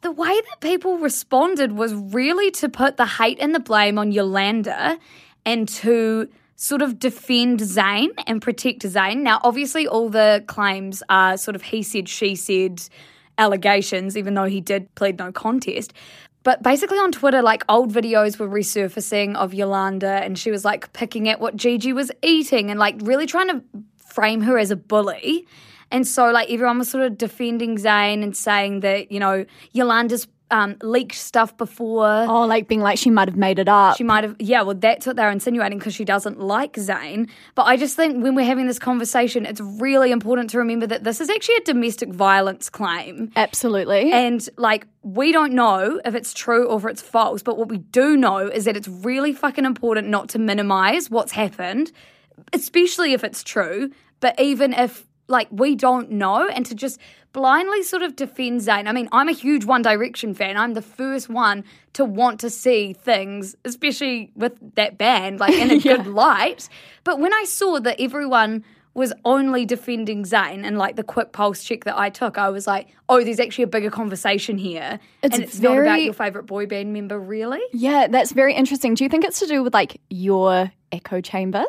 the 0.00 0.12
way 0.12 0.28
that 0.28 0.60
people 0.60 0.98
responded 0.98 1.72
was 1.72 1.94
really 1.94 2.50
to 2.52 2.68
put 2.68 2.96
the 2.96 3.06
hate 3.06 3.38
and 3.40 3.54
the 3.54 3.60
blame 3.60 3.98
on 3.98 4.12
Yolanda 4.12 4.98
and 5.44 5.68
to 5.68 6.28
sort 6.56 6.82
of 6.82 6.98
defend 6.98 7.60
Zayn 7.60 8.08
and 8.26 8.42
protect 8.42 8.82
Zayn. 8.82 9.18
Now, 9.18 9.40
obviously, 9.42 9.86
all 9.86 10.08
the 10.08 10.44
claims 10.46 11.02
are 11.08 11.36
sort 11.36 11.54
of 11.54 11.62
he 11.62 11.82
said, 11.82 12.08
she 12.08 12.34
said 12.34 12.82
allegations, 13.38 14.16
even 14.16 14.34
though 14.34 14.44
he 14.44 14.60
did 14.60 14.92
plead 14.94 15.18
no 15.18 15.32
contest. 15.32 15.92
But 16.44 16.62
basically 16.62 16.98
on 16.98 17.12
Twitter, 17.12 17.42
like 17.42 17.64
old 17.68 17.92
videos 17.92 18.38
were 18.38 18.48
resurfacing 18.48 19.36
of 19.36 19.52
Yolanda 19.52 20.08
and 20.22 20.38
she 20.38 20.50
was 20.50 20.64
like 20.64 20.92
picking 20.92 21.28
at 21.28 21.40
what 21.40 21.56
Gigi 21.56 21.92
was 21.92 22.10
eating 22.22 22.70
and 22.70 22.78
like 22.78 22.96
really 23.02 23.26
trying 23.26 23.48
to 23.48 23.62
frame 23.96 24.42
her 24.42 24.58
as 24.58 24.70
a 24.70 24.76
bully. 24.76 25.46
And 25.90 26.06
so 26.06 26.30
like 26.30 26.50
everyone 26.50 26.78
was 26.78 26.88
sort 26.88 27.04
of 27.04 27.18
defending 27.18 27.76
Zayn 27.76 28.22
and 28.22 28.36
saying 28.36 28.80
that, 28.80 29.10
you 29.10 29.20
know, 29.20 29.44
Yolanda's 29.72 30.26
um, 30.50 30.76
leaked 30.82 31.14
stuff 31.14 31.56
before. 31.56 32.26
Oh, 32.28 32.46
like 32.46 32.68
being 32.68 32.80
like 32.80 32.98
she 32.98 33.10
might 33.10 33.28
have 33.28 33.36
made 33.36 33.58
it 33.58 33.68
up. 33.68 33.96
She 33.96 34.04
might 34.04 34.24
have, 34.24 34.36
yeah, 34.38 34.62
well, 34.62 34.74
that's 34.74 35.06
what 35.06 35.16
they're 35.16 35.30
insinuating 35.30 35.78
because 35.78 35.94
she 35.94 36.04
doesn't 36.04 36.40
like 36.40 36.74
Zayn. 36.74 37.28
But 37.54 37.64
I 37.64 37.76
just 37.76 37.96
think 37.96 38.22
when 38.22 38.34
we're 38.34 38.44
having 38.44 38.66
this 38.66 38.78
conversation, 38.78 39.46
it's 39.46 39.60
really 39.60 40.10
important 40.10 40.50
to 40.50 40.58
remember 40.58 40.86
that 40.86 41.04
this 41.04 41.20
is 41.20 41.30
actually 41.30 41.56
a 41.56 41.62
domestic 41.62 42.10
violence 42.10 42.70
claim. 42.70 43.32
Absolutely. 43.36 44.12
And 44.12 44.48
like, 44.56 44.86
we 45.02 45.32
don't 45.32 45.52
know 45.52 46.00
if 46.04 46.14
it's 46.14 46.32
true 46.34 46.66
or 46.68 46.78
if 46.78 46.84
it's 46.86 47.02
false, 47.02 47.42
but 47.42 47.56
what 47.56 47.68
we 47.68 47.78
do 47.78 48.16
know 48.16 48.38
is 48.38 48.64
that 48.64 48.76
it's 48.76 48.88
really 48.88 49.32
fucking 49.32 49.64
important 49.64 50.08
not 50.08 50.28
to 50.30 50.38
minimize 50.38 51.10
what's 51.10 51.32
happened, 51.32 51.92
especially 52.52 53.12
if 53.12 53.24
it's 53.24 53.42
true. 53.42 53.90
But 54.20 54.38
even 54.40 54.72
if 54.72 55.06
like 55.28 55.48
we 55.50 55.76
don't 55.76 56.10
know, 56.10 56.48
and 56.48 56.66
to 56.66 56.74
just 56.74 56.98
blindly 57.32 57.82
sort 57.82 58.02
of 58.02 58.16
defend 58.16 58.62
Zayn. 58.62 58.88
I 58.88 58.92
mean, 58.92 59.08
I'm 59.12 59.28
a 59.28 59.32
huge 59.32 59.64
One 59.64 59.82
Direction 59.82 60.34
fan. 60.34 60.56
I'm 60.56 60.74
the 60.74 60.82
first 60.82 61.28
one 61.28 61.64
to 61.92 62.04
want 62.04 62.40
to 62.40 62.50
see 62.50 62.92
things, 62.94 63.54
especially 63.64 64.32
with 64.34 64.58
that 64.74 64.98
band, 64.98 65.38
like 65.40 65.54
in 65.54 65.70
a 65.70 65.78
good 65.80 66.06
light. 66.06 66.68
But 67.04 67.20
when 67.20 67.32
I 67.32 67.44
saw 67.44 67.78
that 67.80 68.00
everyone 68.00 68.64
was 68.94 69.12
only 69.24 69.64
defending 69.64 70.24
Zayn 70.24 70.66
and 70.66 70.76
like 70.76 70.96
the 70.96 71.04
quick 71.04 71.30
pulse 71.32 71.62
check 71.62 71.84
that 71.84 71.96
I 71.96 72.10
took, 72.10 72.36
I 72.36 72.48
was 72.48 72.66
like, 72.66 72.88
oh, 73.08 73.22
there's 73.22 73.38
actually 73.38 73.64
a 73.64 73.68
bigger 73.68 73.90
conversation 73.90 74.58
here. 74.58 74.98
It's 75.22 75.34
and 75.34 75.44
it's 75.44 75.60
not 75.60 75.78
about 75.78 76.02
your 76.02 76.14
favorite 76.14 76.46
boy 76.46 76.66
band 76.66 76.92
member, 76.92 77.18
really. 77.18 77.60
yeah, 77.72 78.08
that's 78.08 78.32
very 78.32 78.54
interesting. 78.54 78.94
Do 78.94 79.04
you 79.04 79.10
think 79.10 79.24
it's 79.24 79.38
to 79.40 79.46
do 79.46 79.62
with 79.62 79.72
like 79.72 80.00
your 80.10 80.72
echo 80.90 81.20
chamber? 81.20 81.64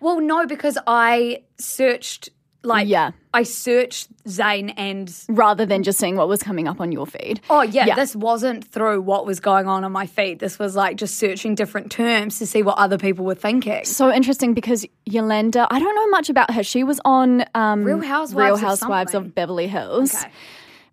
Well, 0.00 0.20
no, 0.20 0.46
because 0.46 0.78
I 0.86 1.42
searched 1.58 2.30
like 2.64 2.88
Yeah. 2.88 3.10
I 3.32 3.42
searched 3.42 4.08
Zayn 4.24 4.72
and 4.76 5.12
Rather 5.28 5.66
than 5.66 5.82
just 5.82 5.98
seeing 5.98 6.16
what 6.16 6.28
was 6.28 6.42
coming 6.42 6.68
up 6.68 6.80
on 6.80 6.92
your 6.92 7.06
feed. 7.06 7.40
Oh 7.50 7.62
yeah, 7.62 7.86
Yeah. 7.86 7.94
this 7.96 8.14
wasn't 8.14 8.64
through 8.64 9.02
what 9.02 9.26
was 9.26 9.40
going 9.40 9.66
on 9.66 9.84
on 9.84 9.92
my 9.92 10.06
feed. 10.06 10.38
This 10.38 10.58
was 10.58 10.76
like 10.76 10.96
just 10.96 11.18
searching 11.18 11.54
different 11.54 11.90
terms 11.90 12.38
to 12.38 12.46
see 12.46 12.62
what 12.62 12.78
other 12.78 12.96
people 12.98 13.24
were 13.24 13.34
thinking. 13.34 13.84
So 13.84 14.12
interesting 14.12 14.54
because 14.54 14.86
Yolanda, 15.04 15.66
I 15.70 15.78
don't 15.78 15.94
know 15.94 16.08
much 16.08 16.30
about 16.30 16.52
her. 16.54 16.62
She 16.62 16.84
was 16.84 17.00
on 17.04 17.44
um, 17.54 17.84
Real 17.84 18.00
Housewives 18.00 18.34
Real 18.46 18.54
of 18.54 18.60
Housewives 18.60 19.14
of 19.14 19.34
Beverly 19.34 19.66
Hills. 19.66 20.14
Okay. 20.14 20.30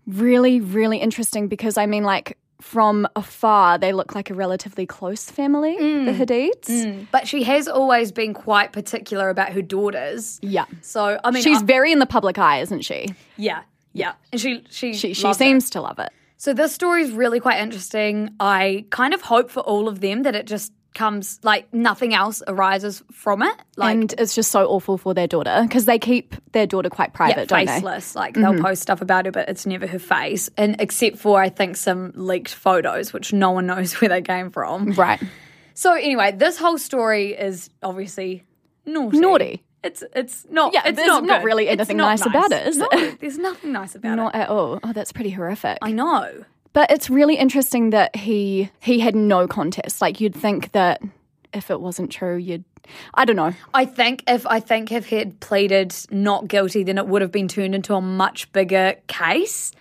Really, 0.08 0.62
really 0.62 0.98
interesting 0.98 1.48
because 1.48 1.78
I 1.78 1.86
mean, 1.86 2.04
like 2.04 2.38
from 2.62 3.08
afar, 3.16 3.78
they 3.78 3.92
look 3.92 4.16
like 4.16 4.30
a 4.30 4.34
relatively 4.34 4.86
close 4.86 5.30
family, 5.30 5.76
Mm. 5.78 6.06
the 6.06 6.14
Hadids. 6.26 7.08
But 7.12 7.28
she 7.28 7.44
has 7.44 7.68
always 7.68 8.12
been 8.12 8.34
quite 8.34 8.72
particular 8.72 9.30
about 9.30 9.50
her 9.54 9.62
daughters. 9.62 10.40
Yeah, 10.42 10.66
So 10.82 11.20
I 11.24 11.32
mean, 11.32 11.44
she's 11.44 11.62
I- 11.62 11.66
very 11.66 11.92
in 11.92 12.00
the 12.00 12.06
public 12.06 12.38
eye, 12.38 12.60
isn't 12.62 12.82
she? 12.82 13.08
yeah, 13.38 13.62
yeah, 13.94 14.14
and 14.32 14.40
she 14.40 14.64
she 14.70 14.94
She 14.94 15.14
she 15.14 15.24
loved 15.24 15.36
it. 15.36 15.44
seems 15.44 15.70
to 15.72 15.82
love 15.82 16.00
it. 16.00 16.10
So 16.38 16.54
this 16.54 16.74
story 16.74 17.04
is 17.04 17.12
really 17.12 17.40
quite 17.40 17.60
interesting. 17.60 18.30
I 18.40 18.86
kind 18.90 19.14
of 19.14 19.22
hope 19.22 19.50
for 19.52 19.60
all 19.60 19.88
of 19.88 20.00
them 20.02 20.24
that 20.24 20.36
it 20.36 20.48
just 20.48 20.72
comes 20.94 21.40
like 21.44 21.74
nothing 21.74 22.14
else 22.14 22.44
arises 22.48 23.04
from 23.12 23.44
it. 23.44 23.56
Like 23.78 23.94
and 23.94 24.14
it's 24.18 24.36
just 24.36 24.52
so 24.52 24.68
awful 24.68 24.98
for 24.98 25.14
their 25.14 25.28
daughter 25.28 25.60
because 25.64 25.86
they 25.86 26.00
keep 26.00 26.36
their 26.52 26.68
daughter 26.68 26.90
quite 26.90 27.14
private, 27.14 27.38
yeah, 27.38 27.46
don't 27.46 27.66
they? 27.66 27.74
faceless. 27.74 28.16
Like 28.16 28.34
mm-hmm. 28.34 28.56
they'll 28.56 28.64
post 28.64 28.82
stuff 28.82 29.02
about 29.02 29.26
her, 29.26 29.32
but 29.32 29.50
it's 29.50 29.66
never 29.66 29.88
her 29.88 30.00
face. 30.00 30.50
And 30.58 30.76
except 30.80 31.18
for 31.18 31.42
I 31.42 31.50
think 31.50 31.78
some 31.78 32.12
leaked 32.16 32.54
photos, 32.54 33.14
which 33.14 33.34
no 33.34 33.52
one 33.52 33.66
knows 33.72 33.94
where 33.94 34.10
they 34.10 34.22
came 34.22 34.52
from. 34.52 34.92
Right. 34.92 35.22
So 35.74 35.94
anyway, 35.94 36.34
this 36.34 36.58
whole 36.58 36.78
story 36.78 37.34
is 37.34 37.70
obviously 37.82 38.44
naughty. 38.86 39.20
Naughty. 39.20 39.64
It's 39.84 40.04
it's 40.16 40.46
not. 40.50 40.74
Yeah, 40.74 40.84
it's 40.86 40.96
there's 40.96 41.08
not, 41.08 41.24
not 41.26 41.44
really 41.44 41.68
anything 41.68 41.98
not 41.98 42.10
nice 42.10 42.26
about 42.26 42.52
it, 42.52 42.68
is 42.68 42.78
no, 42.78 42.88
it? 42.92 43.20
there's 43.20 43.40
nothing 43.40 43.72
nice 43.72 43.96
about 43.96 44.16
Not 44.16 44.36
it. 44.36 44.38
Not 44.38 44.44
at 44.44 44.50
all. 44.50 44.80
Oh, 44.84 44.94
that's 44.94 45.12
pretty 45.12 45.32
horrific. 45.32 45.80
I 45.82 45.92
know. 45.92 46.46
But 46.74 46.92
it's 46.92 47.10
really 47.10 47.36
interesting 47.36 47.90
that 47.92 48.16
he 48.16 48.70
he 48.82 49.00
had 49.00 49.16
no 49.16 49.48
contest. 49.48 50.02
Like 50.02 50.22
you'd 50.22 50.36
think 50.36 50.72
that 50.72 51.02
if 51.54 51.70
it 51.70 51.82
wasn't 51.82 52.12
true, 52.12 52.38
you'd 52.38 52.64
I 53.14 53.26
don't 53.26 53.36
know. 53.36 53.54
I 53.74 53.86
think 53.86 54.24
if 54.28 54.48
I 54.48 54.60
think 54.60 54.92
if 54.92 55.06
he 55.08 55.18
had 55.18 55.40
pleaded 55.40 55.94
not 56.10 56.48
guilty, 56.48 56.84
then 56.84 56.98
it 56.98 57.08
would 57.08 57.22
have 57.22 57.32
been 57.32 57.48
turned 57.48 57.76
into 57.76 57.94
a 57.94 58.02
much 58.02 58.52
bigger 58.54 58.96
case. 59.08 59.72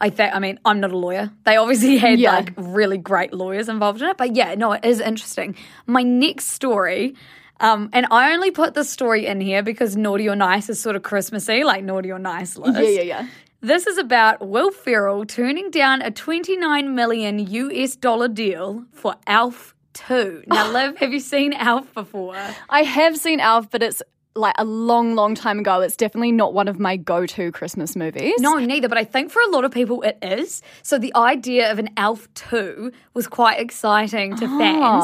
I 0.00 0.10
think. 0.10 0.32
I 0.34 0.38
mean, 0.38 0.60
I'm 0.64 0.78
not 0.80 0.92
a 0.92 0.96
lawyer. 0.96 1.30
They 1.44 1.56
obviously 1.56 1.96
had 1.98 2.18
Yeah. 2.20 2.32
like 2.36 2.52
really 2.56 2.98
great 2.98 3.32
lawyers 3.34 3.68
involved 3.68 4.00
in 4.00 4.08
it. 4.08 4.16
But 4.16 4.36
yeah, 4.36 4.54
no, 4.54 4.72
it 4.72 4.84
is 4.84 5.00
interesting. 5.00 5.56
My 5.86 6.02
next 6.02 6.48
story. 6.52 7.14
Um, 7.60 7.90
and 7.92 8.06
I 8.12 8.32
only 8.34 8.52
put 8.52 8.74
this 8.74 8.88
story 8.88 9.26
in 9.26 9.40
here 9.40 9.64
because 9.64 9.96
naughty 9.96 10.28
or 10.28 10.36
nice 10.36 10.68
is 10.68 10.80
sort 10.80 10.94
of 10.94 11.02
Christmassy, 11.02 11.64
like 11.64 11.82
naughty 11.82 12.12
or 12.12 12.18
nice 12.20 12.56
list. 12.56 12.78
Yeah, 12.78 12.88
yeah, 12.88 13.02
yeah. 13.02 13.26
This 13.60 13.86
is 13.88 13.98
about 13.98 14.46
Will 14.46 14.70
Ferrell 14.70 15.24
turning 15.24 15.70
down 15.70 16.00
a 16.00 16.10
29 16.12 16.94
million 16.94 17.38
US 17.40 17.96
dollar 17.96 18.28
deal 18.28 18.84
for 18.92 19.16
Elf 19.26 19.74
2. 19.94 20.44
Now, 20.46 20.70
Liv, 20.72 20.96
have 20.98 21.12
you 21.12 21.18
seen 21.20 21.52
Elf 21.52 21.92
before? 21.92 22.36
I 22.70 22.82
have 22.84 23.16
seen 23.16 23.40
Elf, 23.40 23.68
but 23.70 23.82
it's 23.82 24.00
like 24.36 24.54
a 24.58 24.64
long, 24.64 25.16
long 25.16 25.34
time 25.34 25.58
ago. 25.58 25.80
It's 25.80 25.96
definitely 25.96 26.30
not 26.30 26.54
one 26.54 26.68
of 26.68 26.78
my 26.78 26.96
go-to 26.96 27.50
Christmas 27.50 27.96
movies. 27.96 28.34
No, 28.38 28.58
neither, 28.58 28.88
but 28.88 28.96
I 28.96 29.02
think 29.02 29.32
for 29.32 29.42
a 29.42 29.48
lot 29.50 29.64
of 29.64 29.72
people 29.72 30.02
it 30.02 30.18
is. 30.22 30.62
So 30.84 30.96
the 30.96 31.12
idea 31.16 31.72
of 31.72 31.80
an 31.80 31.88
Elf 31.96 32.32
2 32.34 32.92
was 33.14 33.26
quite 33.26 33.58
exciting 33.58 34.36
to 34.36 34.46
Ah, 34.46 34.58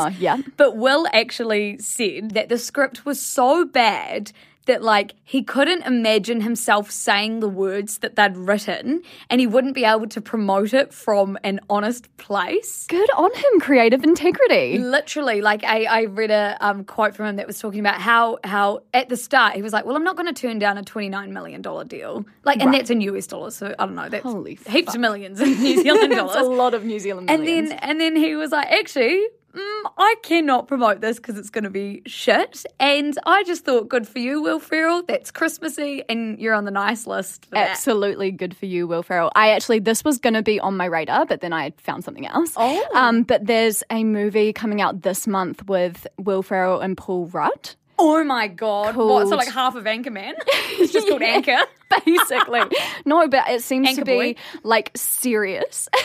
fans. 0.04 0.20
yeah. 0.20 0.37
But 0.56 0.76
Will 0.76 1.08
actually 1.12 1.78
said 1.78 2.30
that 2.32 2.49
the 2.49 2.58
script 2.58 3.04
was 3.04 3.20
so 3.20 3.64
bad 3.64 4.30
that 4.66 4.83
like 4.83 5.14
he 5.23 5.42
couldn't 5.42 5.83
imagine 5.83 6.40
himself 6.40 6.90
saying 6.90 7.40
the 7.40 7.49
words 7.49 7.99
that 7.99 8.16
they'd 8.16 8.37
written 8.37 9.02
and 9.30 9.40
he 9.40 9.47
wouldn't 9.47 9.75
be 9.75 9.85
able 9.85 10.06
to 10.09 10.21
promote 10.21 10.73
it 10.73 10.92
from 10.92 11.38
an 11.44 11.61
honest 11.68 12.14
place. 12.16 12.87
Good 12.88 13.11
on 13.16 13.33
him, 13.35 13.61
creative 13.61 14.04
integrity. 14.04 14.78
Literally, 14.78 15.40
like 15.40 15.64
I, 15.64 15.85
I 15.85 16.04
read 16.04 16.30
a 16.30 16.56
um, 16.61 16.85
quote 16.85 17.14
from 17.14 17.26
him 17.26 17.37
that 17.37 17.47
was 17.47 17.59
talking 17.59 17.80
about 17.80 18.00
how 18.00 18.38
how 18.44 18.83
at 18.92 19.09
the 19.09 19.16
start 19.16 19.54
he 19.54 19.62
was 19.62 19.73
like, 19.73 19.85
"Well, 19.85 19.97
I'm 19.97 20.04
not 20.04 20.16
going 20.16 20.33
to 20.33 20.40
turn 20.40 20.59
down 20.59 20.78
a 20.78 20.83
29 20.83 21.33
million 21.33 21.62
dollar 21.62 21.85
deal, 21.85 22.25
like, 22.44 22.61
and 22.61 22.73
that's 22.73 22.90
in 22.90 23.00
US 23.02 23.26
dollars, 23.26 23.56
so 23.56 23.75
I 23.78 23.87
don't 23.87 23.94
know, 23.94 24.09
that's 24.09 24.23
Holy 24.23 24.59
heaps 24.66 24.94
of 24.94 25.00
millions 25.00 25.40
in 25.40 25.61
New 25.61 25.83
Zealand 25.83 26.12
It's 26.25 26.37
a 26.37 26.42
lot 26.42 26.75
of 26.75 26.85
New 26.85 26.99
Zealand 26.99 27.30
and 27.30 27.47
then 27.47 27.73
and 27.73 28.00
then 28.00 28.16
he 28.16 28.35
was 28.35 28.52
like, 28.52 28.68
"Actually." 28.71 29.26
Mm, 29.54 29.90
I 29.96 30.16
cannot 30.23 30.66
promote 30.66 31.00
this 31.00 31.16
because 31.18 31.38
it's 31.38 31.50
going 31.50 31.64
to 31.64 31.70
be 31.70 32.02
shit. 32.06 32.64
And 32.80 33.16
I 33.25 33.44
just 33.44 33.64
thought, 33.64 33.88
good 33.88 34.06
for 34.08 34.18
you, 34.18 34.42
Will 34.42 34.58
Ferrell. 34.58 35.02
That's 35.06 35.30
Christmassy, 35.30 36.02
and 36.08 36.38
you're 36.40 36.54
on 36.54 36.64
the 36.64 36.70
nice 36.73 37.06
list. 37.06 37.46
Absolutely 37.52 38.32
good 38.32 38.56
for 38.56 38.66
you, 38.66 38.87
Will 38.87 39.02
Ferrell. 39.02 39.30
I 39.34 39.50
actually, 39.50 39.78
this 39.78 40.02
was 40.04 40.18
going 40.18 40.34
to 40.34 40.42
be 40.42 40.58
on 40.58 40.76
my 40.76 40.87
radar, 40.87 41.25
but 41.25 41.40
then 41.40 41.52
I 41.52 41.73
found 41.78 42.04
something 42.04 42.26
else. 42.26 42.52
Oh. 42.56 42.88
Um, 42.94 43.23
but 43.23 43.46
there's 43.46 43.84
a 43.90 44.02
movie 44.02 44.52
coming 44.52 44.80
out 44.80 45.02
this 45.02 45.26
month 45.26 45.66
with 45.68 46.06
Will 46.18 46.42
Ferrell 46.42 46.80
and 46.80 46.96
Paul 46.96 47.26
Rudd. 47.26 47.70
Oh 47.96 48.25
my 48.25 48.49
god! 48.49 48.96
What? 48.96 49.28
So 49.28 49.37
like 49.37 49.52
half 49.52 49.76
of 49.76 49.84
Anchorman? 49.84 50.34
It's 50.76 50.92
just 50.92 51.08
called 51.08 51.23
Anchor. 51.23 51.58
Basically. 52.04 52.62
no, 53.04 53.28
but 53.28 53.49
it 53.49 53.62
seems 53.62 53.88
Anchor 53.88 54.00
to 54.00 54.04
be 54.04 54.32
boy. 54.34 54.34
like 54.64 54.90
serious. 54.96 55.88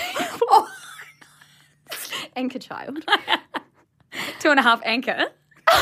Anchor 2.36 2.60
child. 2.60 3.04
Two 4.40 4.50
and 4.52 4.60
a 4.60 4.64
half 4.64 4.82
Anchor. 4.86 5.26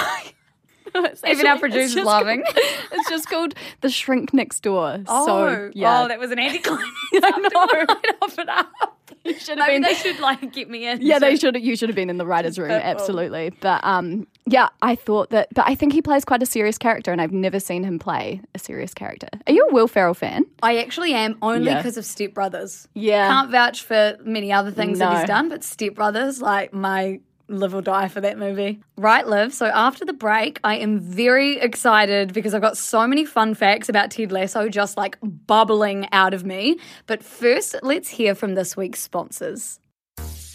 It's 1.00 1.22
Even 1.24 1.46
our 1.46 1.54
actually- 1.54 1.54
it's 1.54 1.60
producer's 1.60 1.94
just 1.94 2.06
laughing. 2.08 2.42
called- 2.44 2.58
it's 2.92 3.10
just 3.10 3.30
called 3.30 3.54
The 3.82 3.90
Shrink 3.90 4.34
Next 4.34 4.62
Door. 4.62 5.04
Oh, 5.08 5.26
so, 5.28 5.72
yeah. 5.76 6.02
oh, 6.04 6.08
that 6.08 6.18
was 6.18 6.32
an 6.32 6.40
anticlimax. 6.40 6.88
I 7.14 7.30
know. 7.38 7.94
Right 7.94 8.16
off 8.22 8.40
it 8.40 8.50
up. 8.50 8.72
should 9.26 9.50
have 9.50 9.58
Maybe 9.60 9.74
been- 9.74 9.82
they 9.84 9.94
should 9.94 10.20
like 10.20 10.52
get 10.54 10.70
me 10.70 10.88
in. 10.88 11.02
Yeah, 11.02 11.20
they 11.20 11.36
should. 11.36 11.56
You 11.62 11.76
should 11.76 11.90
have 11.90 11.96
been 11.96 12.10
in 12.10 12.18
the 12.18 12.26
writers' 12.26 12.58
room, 12.58 12.72
absolutely. 12.72 13.52
But 13.60 13.84
um, 13.84 14.26
yeah, 14.48 14.70
I 14.82 14.96
thought 14.96 15.30
that. 15.32 15.50
But 15.54 15.66
I 15.68 15.76
think 15.76 15.94
he 15.94 16.02
plays 16.02 16.26
quite 16.26 16.42
a 16.42 16.46
serious 16.46 16.78
character, 16.78 17.12
and 17.12 17.22
I've 17.22 17.32
never 17.34 17.60
seen 17.60 17.84
him 17.84 18.00
play 18.00 18.42
a 18.56 18.60
serious 18.60 18.94
character. 18.94 19.28
Are 19.46 19.54
you 19.54 19.68
a 19.70 19.74
Will 19.74 19.88
Ferrell 19.88 20.14
fan? 20.14 20.46
I 20.64 20.78
actually 20.78 21.14
am 21.14 21.38
only 21.42 21.68
Yeah. 21.68 21.78
because 21.78 21.98
of 21.98 22.06
Step 22.06 22.34
Brothers. 22.34 22.88
Yeah. 22.94 23.28
Can't 23.28 23.52
vouch 23.52 23.84
for 23.84 24.18
many 24.24 24.52
other 24.52 24.72
things 24.72 25.00
that 25.00 25.12
No. 25.12 25.20
he's 25.20 25.28
done, 25.28 25.50
but 25.50 25.64
Step 25.64 25.94
Brothers, 25.96 26.42
like 26.42 26.74
my 26.74 27.20
live 27.50 27.74
or 27.74 27.82
die 27.82 28.10
for 28.10 28.20
that 28.20 28.38
movie. 28.38 28.82
Right, 28.98 29.26
Liv. 29.26 29.54
So 29.54 29.68
after 29.68 30.04
the 30.04 30.12
break, 30.12 30.60
I 30.66 30.76
am 30.80 31.00
very 31.00 31.58
excited 31.60 32.34
because 32.34 32.54
I've 32.54 32.62
got 32.62 32.76
so 32.76 33.08
many 33.08 33.24
fun 33.24 33.54
facts 33.54 33.88
about 33.88 34.12
Ted 34.12 34.34
Lasso 34.34 34.68
just 34.68 34.98
like 34.98 35.18
bubbling 35.22 36.10
out 36.12 36.34
of 36.34 36.46
me. 36.46 36.78
But 37.06 37.24
first, 37.24 37.76
let's 37.84 38.10
hear 38.10 38.36
from 38.36 38.56
this 38.56 38.76
week's 38.76 39.02
sponsors. 39.02 39.80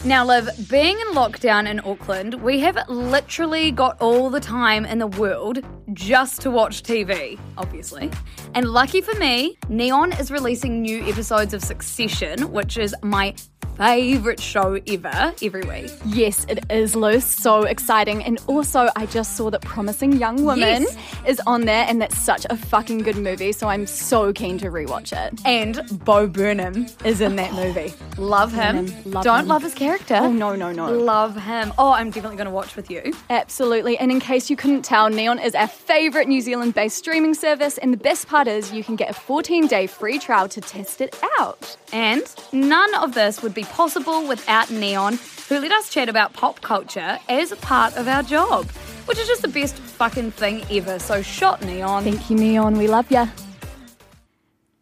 Now, 0.05 0.27
Liv, 0.27 0.49
being 0.69 0.99
in 0.99 1.15
lockdown 1.15 1.71
in 1.71 1.79
Auckland, 1.79 2.35
we 2.35 2.59
have 2.59 2.77
literally 2.89 3.71
got 3.71 4.01
all 4.01 4.31
the 4.31 4.41
time 4.41 4.85
in 4.85 4.99
the 4.99 5.07
world 5.07 5.61
just 5.93 6.41
to 6.43 6.51
watch 6.51 6.83
TV, 6.83 7.39
obviously. 7.57 8.11
And 8.55 8.67
lucky 8.67 9.01
for 9.01 9.19
me, 9.19 9.57
Neon 9.69 10.13
is 10.13 10.31
releasing 10.31 10.83
new 10.83 11.03
episodes 11.09 11.55
of 11.55 11.63
Succession, 11.63 12.53
which 12.53 12.77
is 12.77 12.95
my 13.03 13.35
favourite 13.77 14.39
show 14.39 14.79
ever, 14.87 15.33
every 15.43 15.63
week. 15.63 15.91
Yes, 16.05 16.45
it 16.49 16.65
is, 16.71 16.95
Luce. 16.95 17.25
So 17.25 17.63
exciting. 17.63 18.23
And 18.23 18.39
also, 18.47 18.91
I 18.97 19.07
just 19.07 19.37
saw 19.37 19.51
that 19.51 19.63
Promising 19.63 20.13
Young 20.19 20.45
Woman 20.45 20.83
Yes. 20.83 20.97
is 21.27 21.41
on 21.47 21.63
there, 21.63 21.87
and 21.89 22.01
that's 22.01 22.19
such 22.19 22.45
a 22.51 22.57
fucking 22.57 22.99
good 22.99 23.17
movie. 23.17 23.51
So 23.53 23.69
I'm 23.69 23.87
so 23.87 24.33
keen 24.33 24.59
to 24.59 24.67
rewatch 24.71 25.13
it. 25.17 25.41
And 25.47 25.81
Bo 26.05 26.27
Burnham 26.27 26.87
is 27.05 27.21
in 27.23 27.37
that 27.37 27.53
oh, 27.55 27.65
movie. 27.65 27.95
Love 28.19 28.53
him. 28.53 28.87
Burnham, 28.87 29.13
love 29.13 29.25
Don't 29.25 29.41
him. 29.41 29.49
love 29.49 29.63
his 29.63 29.75
character. 29.75 30.19
Oh, 30.21 30.31
no, 30.31 30.55
no, 30.55 30.71
no. 30.71 30.93
Love 30.93 31.37
him. 31.37 31.73
Oh, 31.79 31.93
I'm 31.93 32.11
definitely 32.11 32.37
going 32.37 32.47
to 32.47 32.53
watch 32.53 32.77
with 32.77 32.91
you. 32.91 33.13
Absolutely. 33.31 33.97
And 33.99 34.13
in 34.13 34.21
case 34.21 34.51
you 34.51 34.57
couldn't 34.57 34.83
tell, 34.83 35.09
Neon 35.09 35.39
is 35.39 35.55
our 35.55 35.69
favourite 35.83 36.29
New 36.29 36.41
Zealand 36.41 36.75
based 36.75 36.97
streaming 36.97 37.35
service. 37.35 37.79
And 37.79 37.93
the 37.93 37.99
best 37.99 38.29
part 38.29 38.49
is 38.49 38.73
you 38.73 38.85
can 38.85 38.97
get 38.97 39.11
a 39.11 39.15
14 39.15 39.67
day 39.67 39.87
free 39.87 40.19
trial 40.19 40.49
to 40.49 40.61
test 40.61 41.01
it 41.01 41.19
out. 41.39 41.77
And 41.93 42.23
none 42.53 42.95
of 42.95 43.15
this 43.15 43.43
would 43.43 43.55
be 43.55 43.65
possible 43.65 44.27
without 44.27 44.71
Neon, 44.71 45.19
who 45.49 45.59
let 45.59 45.73
us 45.73 45.91
chat 45.91 46.09
about 46.09 46.33
pop 46.33 46.61
culture 46.61 47.19
as 47.29 47.53
a 47.53 47.57
part 47.57 47.97
of 47.97 48.09
our 48.09 48.23
job, 48.23 48.67
which 49.07 49.19
is 49.19 49.27
just 49.27 49.43
the 49.43 49.49
best 49.49 49.77
fucking 49.77 50.31
thing 50.31 50.65
ever. 50.71 50.99
So, 50.99 51.23
shot 51.23 51.63
Neon. 51.65 52.05
Thank 52.05 52.31
you, 52.31 52.37
Neon. 52.37 52.79
We 52.79 52.89
love 52.89 53.11
ya. 53.11 53.27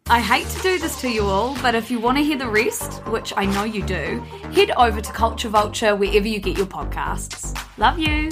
I 0.07 0.19
hate 0.19 0.47
to 0.47 0.61
do 0.61 0.77
this 0.77 0.99
to 1.01 1.09
you 1.09 1.23
all, 1.23 1.55
but 1.61 1.73
if 1.73 1.89
you 1.89 1.99
want 1.99 2.17
to 2.17 2.23
hear 2.23 2.37
the 2.37 2.49
rest, 2.49 3.05
which 3.07 3.31
I 3.37 3.45
know 3.45 3.63
you 3.63 3.81
do, 3.81 4.19
head 4.53 4.71
over 4.71 4.99
to 4.99 5.11
Culture 5.13 5.47
Vulture 5.47 5.95
wherever 5.95 6.27
you 6.27 6.39
get 6.39 6.57
your 6.57 6.65
podcasts. 6.65 7.57
Love 7.77 7.97
you. 7.97 8.29